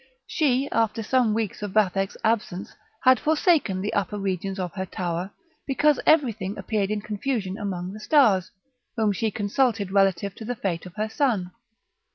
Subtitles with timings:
[0.25, 5.29] She, after some weeks of Vathek's absence, had forsaken the upper regions of her tower,
[5.67, 8.49] because everything appeared in confusion among the stars,
[8.95, 11.51] whom she consulted relative to the fate of her son.